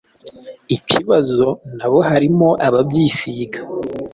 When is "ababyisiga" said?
2.67-3.59